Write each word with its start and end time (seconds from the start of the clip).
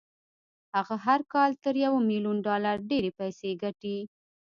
هغه 0.75 0.95
هر 1.05 1.19
کال 1.33 1.51
تر 1.63 1.75
يوه 1.85 1.99
ميليون 2.09 2.37
ډالر 2.47 2.75
ډېرې 2.89 3.11
پيسې 3.19 3.49
ګټي. 3.63 3.97